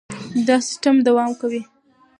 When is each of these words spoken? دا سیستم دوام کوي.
دا 0.47 0.55
سیستم 0.67 0.95
دوام 1.07 1.31
کوي. 1.41 1.61